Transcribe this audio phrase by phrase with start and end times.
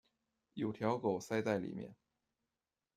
[0.55, 1.95] 有条狗塞在里面